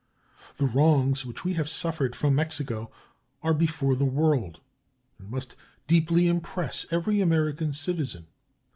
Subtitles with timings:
[0.57, 2.89] The wrongs which we have suffered from Mexico
[3.43, 4.59] are before the world
[5.19, 8.25] and must deeply impress every American citizen.